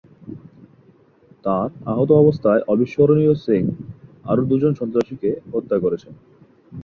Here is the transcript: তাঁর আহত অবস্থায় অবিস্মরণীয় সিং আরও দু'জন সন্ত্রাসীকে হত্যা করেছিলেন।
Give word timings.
তাঁর 1.45 1.69
আহত 1.85 2.09
অবস্থায় 2.13 2.61
অবিস্মরণীয় 2.67 3.33
সিং 3.35 3.61
আরও 4.25 4.41
দু'জন 4.45 4.73
সন্ত্রাসীকে 4.75 5.29
হত্যা 5.53 5.77
করেছিলেন। 5.79 6.15